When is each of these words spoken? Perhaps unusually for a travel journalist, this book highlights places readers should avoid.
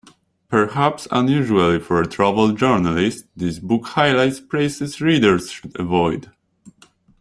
Perhaps 0.49 1.07
unusually 1.11 1.79
for 1.79 2.01
a 2.01 2.07
travel 2.07 2.53
journalist, 2.53 3.25
this 3.35 3.59
book 3.59 3.85
highlights 3.89 4.39
places 4.39 4.99
readers 4.99 5.51
should 5.51 5.79
avoid. 5.79 6.31